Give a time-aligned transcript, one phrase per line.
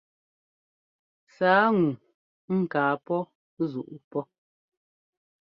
[1.35, 1.87] Sǎa ŋu
[2.61, 3.21] ŋkaa pɔ́
[3.69, 4.23] zuʼu pɔ́.